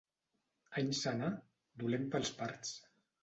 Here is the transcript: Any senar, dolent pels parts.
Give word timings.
Any 0.81 0.87
senar, 0.99 1.29
dolent 1.83 2.09
pels 2.15 2.35
parts. 2.41 2.73